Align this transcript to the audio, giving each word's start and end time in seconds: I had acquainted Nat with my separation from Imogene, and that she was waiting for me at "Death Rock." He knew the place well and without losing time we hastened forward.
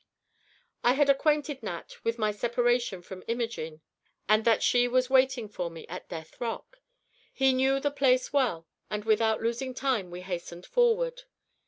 I 0.83 0.93
had 0.93 1.11
acquainted 1.11 1.61
Nat 1.61 2.03
with 2.03 2.17
my 2.17 2.31
separation 2.31 3.03
from 3.03 3.23
Imogene, 3.27 3.81
and 4.27 4.45
that 4.45 4.63
she 4.63 4.87
was 4.87 5.11
waiting 5.11 5.47
for 5.47 5.69
me 5.69 5.85
at 5.85 6.09
"Death 6.09 6.41
Rock." 6.41 6.79
He 7.31 7.53
knew 7.53 7.79
the 7.79 7.91
place 7.91 8.33
well 8.33 8.67
and 8.89 9.05
without 9.05 9.43
losing 9.43 9.75
time 9.75 10.09
we 10.09 10.21
hastened 10.21 10.65
forward. 10.65 11.25